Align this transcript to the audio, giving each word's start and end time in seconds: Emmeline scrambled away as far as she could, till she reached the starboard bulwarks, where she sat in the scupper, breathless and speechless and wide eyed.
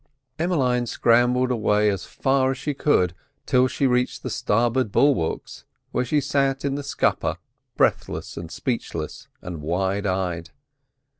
Emmeline 0.39 0.87
scrambled 0.87 1.51
away 1.51 1.87
as 1.87 2.05
far 2.05 2.49
as 2.49 2.57
she 2.57 2.73
could, 2.73 3.13
till 3.45 3.67
she 3.67 3.85
reached 3.85 4.23
the 4.23 4.31
starboard 4.31 4.91
bulwarks, 4.91 5.63
where 5.91 6.03
she 6.03 6.19
sat 6.19 6.65
in 6.65 6.73
the 6.73 6.81
scupper, 6.81 7.37
breathless 7.77 8.35
and 8.35 8.49
speechless 8.49 9.27
and 9.43 9.61
wide 9.61 10.07
eyed. 10.07 10.49